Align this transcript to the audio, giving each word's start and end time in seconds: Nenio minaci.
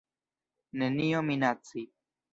Nenio 0.83 1.19
minaci. 1.29 1.81